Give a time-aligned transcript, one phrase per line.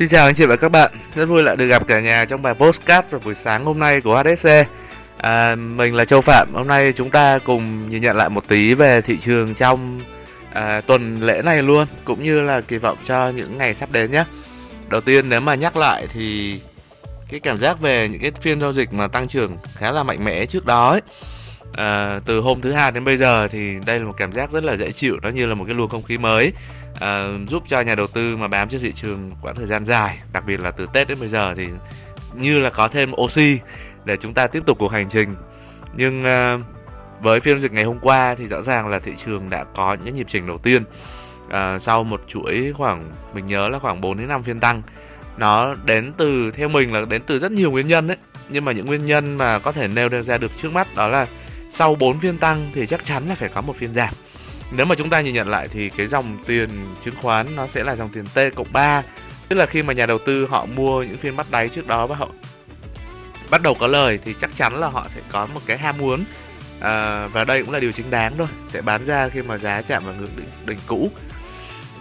[0.00, 2.42] Xin chào anh chị và các bạn, rất vui lại được gặp cả nhà trong
[2.42, 4.48] bài postcard vào buổi sáng hôm nay của HSC.
[5.16, 8.74] À, mình là Châu Phạm, hôm nay chúng ta cùng nhìn nhận lại một tí
[8.74, 10.00] về thị trường trong
[10.52, 14.10] à, tuần lễ này luôn, cũng như là kỳ vọng cho những ngày sắp đến
[14.10, 14.24] nhé.
[14.88, 16.60] Đầu tiên nếu mà nhắc lại thì
[17.28, 20.24] cái cảm giác về những cái phiên giao dịch mà tăng trưởng khá là mạnh
[20.24, 21.00] mẽ trước đó ấy,
[21.72, 24.64] à, từ hôm thứ hai đến bây giờ thì đây là một cảm giác rất
[24.64, 26.52] là dễ chịu nó như là một cái luồng không khí mới
[27.00, 30.18] à, giúp cho nhà đầu tư mà bám trên thị trường quãng thời gian dài
[30.32, 31.66] đặc biệt là từ tết đến bây giờ thì
[32.34, 33.58] như là có thêm oxy
[34.04, 35.34] để chúng ta tiếp tục cuộc hành trình.
[35.96, 36.58] Nhưng à,
[37.20, 40.14] với phiên dịch ngày hôm qua thì rõ ràng là thị trường đã có những
[40.14, 40.84] nhịp chỉnh đầu tiên.
[41.50, 44.82] À, sau một chuỗi khoảng mình nhớ là khoảng 4 đến 5 phiên tăng
[45.36, 48.16] nó đến từ theo mình là đến từ rất nhiều nguyên nhân đấy.
[48.48, 51.26] Nhưng mà những nguyên nhân mà có thể nêu ra được trước mắt đó là
[51.70, 54.14] sau 4 phiên tăng thì chắc chắn là phải có một phiên giảm.
[54.72, 56.68] Nếu mà chúng ta nhìn nhận lại thì cái dòng tiền
[57.00, 59.02] chứng khoán nó sẽ là dòng tiền T cộng 3
[59.48, 62.06] tức là khi mà nhà đầu tư họ mua những phiên bắt đáy trước đó
[62.06, 62.28] và họ
[63.50, 66.24] bắt đầu có lời thì chắc chắn là họ sẽ có một cái ham muốn.
[66.80, 69.82] À, và đây cũng là điều chính đáng thôi sẽ bán ra khi mà giá
[69.82, 71.10] chạm vào ngưỡng đỉnh, đỉnh cũ.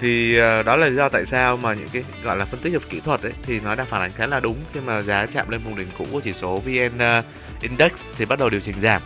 [0.00, 2.72] Thì à, đó là lý do tại sao mà những cái gọi là phân tích
[2.90, 5.48] kỹ thuật ấy thì nó đang phản ánh khá là đúng khi mà giá chạm
[5.48, 7.22] lên vùng đỉnh cũ của chỉ số VN à,
[7.60, 9.02] Index thì bắt đầu điều chỉnh giảm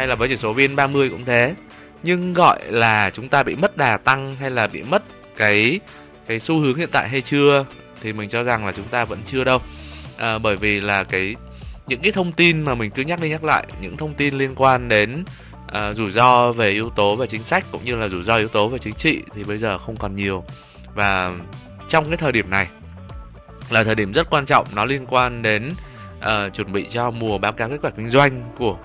[0.00, 1.54] hay là với chỉ số VN30 cũng thế.
[2.02, 5.02] Nhưng gọi là chúng ta bị mất đà tăng hay là bị mất
[5.36, 5.80] cái
[6.26, 7.64] cái xu hướng hiện tại hay chưa
[8.02, 9.58] thì mình cho rằng là chúng ta vẫn chưa đâu.
[10.16, 11.36] À, bởi vì là cái
[11.86, 14.54] những cái thông tin mà mình cứ nhắc đi nhắc lại những thông tin liên
[14.54, 15.24] quan đến
[15.66, 18.48] à, rủi ro về yếu tố về chính sách cũng như là rủi ro yếu
[18.48, 20.44] tố về chính trị thì bây giờ không còn nhiều.
[20.94, 21.32] Và
[21.88, 22.68] trong cái thời điểm này
[23.70, 25.70] là thời điểm rất quan trọng nó liên quan đến
[26.18, 28.76] uh, chuẩn bị cho mùa báo cáo kết quả kinh doanh của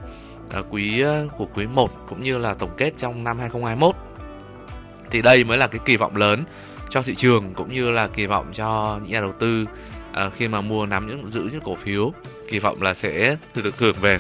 [0.50, 3.96] Ờ, quý ờ, của quý 1 cũng như là tổng kết trong năm 2021
[5.12, 6.44] thì đây mới là cái kỳ vọng lớn
[6.90, 9.66] cho thị trường cũng như là kỳ vọng cho những nhà đầu tư
[10.14, 12.14] ờ, khi mà mua nắm những, giữ những cổ phiếu,
[12.50, 14.20] kỳ vọng là sẽ được hưởng về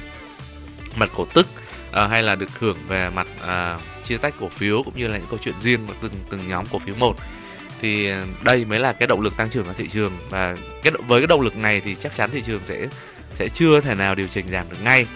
[0.95, 1.47] mặt cổ tức
[1.91, 3.27] hay là được hưởng về mặt
[4.03, 6.65] chia tách cổ phiếu cũng như là những câu chuyện riêng của từng từng nhóm
[6.71, 7.15] cổ phiếu một.
[7.81, 8.11] Thì
[8.43, 11.27] đây mới là cái động lực tăng trưởng của thị trường và cái, với cái
[11.27, 12.87] động lực này thì chắc chắn thị trường sẽ
[13.33, 15.07] sẽ chưa thể nào điều chỉnh giảm được ngay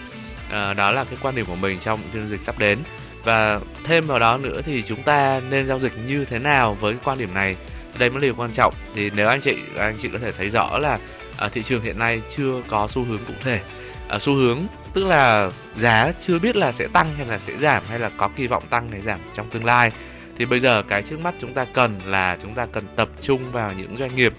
[0.50, 2.78] à, đó là cái quan điểm của mình trong phiên dịch sắp đến.
[3.24, 6.92] Và thêm vào đó nữa thì chúng ta nên giao dịch như thế nào với
[6.92, 7.56] cái quan điểm này?
[7.98, 8.74] Đây mới là điều quan trọng.
[8.94, 10.98] Thì nếu anh chị anh chị có thể thấy rõ là
[11.36, 13.60] à, thị trường hiện nay chưa có xu hướng cụ thể.
[14.08, 14.58] À, xu hướng
[14.94, 18.28] tức là giá chưa biết là sẽ tăng hay là sẽ giảm hay là có
[18.36, 19.92] kỳ vọng tăng hay giảm trong tương lai.
[20.38, 23.52] Thì bây giờ cái trước mắt chúng ta cần là chúng ta cần tập trung
[23.52, 24.34] vào những doanh nghiệp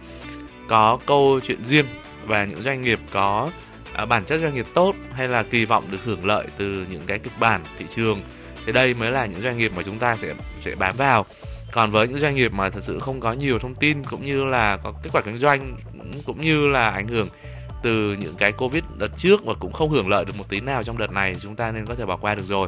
[0.68, 1.86] có câu chuyện riêng
[2.26, 3.52] và những doanh nghiệp có
[4.02, 7.02] à, bản chất doanh nghiệp tốt hay là kỳ vọng được hưởng lợi từ những
[7.08, 8.22] cái kịch bản thị trường
[8.66, 11.26] thì đây mới là những doanh nghiệp mà chúng ta sẽ sẽ bám vào.
[11.72, 14.46] Còn với những doanh nghiệp mà thật sự không có nhiều thông tin cũng như
[14.46, 15.78] là có kết quả kinh doanh
[16.26, 17.28] cũng như là ảnh hưởng
[17.84, 20.84] từ những cái covid đợt trước và cũng không hưởng lợi được một tí nào
[20.84, 22.68] trong đợt này chúng ta nên có thể bỏ qua được rồi.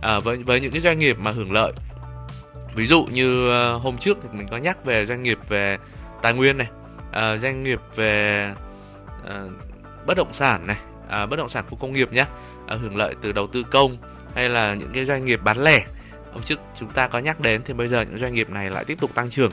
[0.00, 1.72] À, với với những cái doanh nghiệp mà hưởng lợi
[2.74, 5.78] ví dụ như ờ, hôm trước thì mình có nhắc về doanh nghiệp về
[6.22, 6.68] tài nguyên này
[7.12, 8.52] à, doanh nghiệp về
[9.28, 9.44] à,
[10.08, 10.76] bất động sản này
[11.08, 12.24] à, bất động sản khu công nghiệp nhé
[12.66, 13.96] à, hưởng lợi từ đầu tư công
[14.34, 15.84] hay là những cái doanh nghiệp bán lẻ.
[16.32, 18.84] Hôm trước chúng ta có nhắc đến thì bây giờ những doanh nghiệp này lại
[18.84, 19.50] tiếp tục tăng trưởng.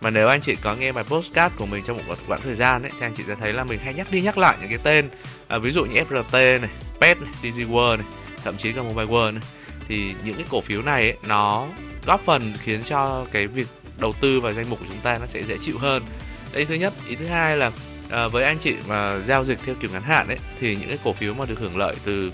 [0.00, 2.82] Mà nếu anh chị có nghe bài postcard của mình trong một quãng thời gian
[2.82, 4.78] ấy, thì anh chị sẽ thấy là mình hay nhắc đi nhắc lại những cái
[4.82, 5.08] tên
[5.48, 6.70] à, ví dụ như FRT này,
[7.00, 8.06] PET này, DG World này,
[8.44, 9.42] thậm chí cả Mobile World này
[9.88, 11.66] thì những cái cổ phiếu này ấy, nó
[12.06, 13.66] góp phần khiến cho cái việc
[13.98, 16.02] đầu tư vào danh mục của chúng ta nó sẽ dễ chịu hơn.
[16.52, 17.70] Đây thứ nhất, ý thứ hai là
[18.10, 20.98] à, với anh chị mà giao dịch theo kiểu ngắn hạn ấy thì những cái
[21.04, 22.32] cổ phiếu mà được hưởng lợi từ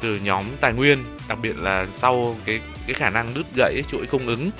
[0.00, 4.06] từ nhóm tài nguyên, đặc biệt là sau cái cái khả năng đứt gãy chuỗi
[4.06, 4.50] cung ứng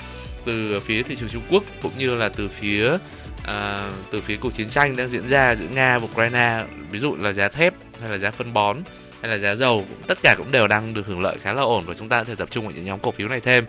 [0.45, 2.97] từ phía thị trường Trung Quốc cũng như là từ phía
[3.43, 7.15] à, từ phía cuộc chiến tranh đang diễn ra giữa Nga và Ukraine ví dụ
[7.15, 8.77] là giá thép hay là giá phân bón
[9.21, 11.85] hay là giá dầu tất cả cũng đều đang được hưởng lợi khá là ổn
[11.85, 13.65] và chúng ta có thể tập trung vào những nhóm cổ phiếu này thêm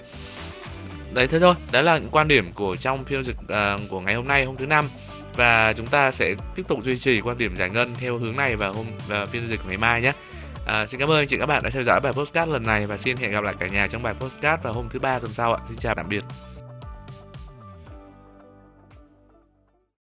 [1.16, 4.14] đấy thế thôi đó là những quan điểm của trong phiên dịch uh, của ngày
[4.14, 4.88] hôm nay hôm thứ năm
[5.34, 8.56] và chúng ta sẽ tiếp tục duy trì quan điểm giải ngân theo hướng này
[8.56, 8.86] vào hôm
[9.22, 10.12] uh, phiên dịch ngày mai nhé
[10.66, 12.86] À, xin cảm ơn anh chị các bạn đã theo dõi bài postcard lần này
[12.86, 15.32] và xin hẹn gặp lại cả nhà trong bài postcard vào hôm thứ ba tuần
[15.32, 15.60] sau ạ.
[15.68, 16.24] Xin chào tạm biệt.